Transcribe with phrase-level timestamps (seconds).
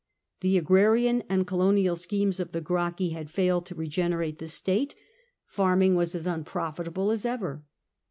[0.39, 4.95] The agrarian and colonial schemes of the Gracchi had failed to regene rate the state—
[5.45, 7.61] farming was as unprofitable as ever.